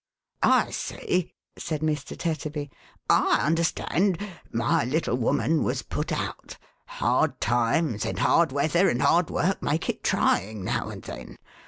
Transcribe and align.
"I 0.61 0.71
see!" 0.71 1.35
said 1.59 1.81
Mr. 1.81 2.17
Tetterby." 2.17 2.71
I 3.31 3.45
understand! 3.45 4.17
My 4.51 4.83
little 4.83 5.15
woman 5.15 5.63
was 5.63 5.83
put 5.83 6.11
out. 6.11 6.57
Hard 6.87 7.39
times, 7.39 8.03
and 8.03 8.17
hard 8.17 8.51
weather, 8.51 8.89
and 8.89 9.03
hard 9.03 9.29
work, 9.29 9.61
make 9.61 9.89
it 9.89 10.03
trying 10.03 10.63
now 10.63 10.89
and 10.89 11.03
then. 11.03 11.37